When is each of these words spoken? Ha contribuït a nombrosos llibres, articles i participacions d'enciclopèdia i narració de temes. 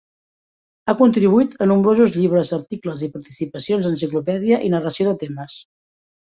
Ha 0.87 0.95
contribuït 1.01 1.53
a 1.65 1.67
nombrosos 1.73 2.15
llibres, 2.17 2.55
articles 2.59 3.05
i 3.09 3.11
participacions 3.19 3.87
d'enciclopèdia 3.89 4.63
i 4.71 4.75
narració 4.79 5.11
de 5.13 5.17
temes. 5.27 5.63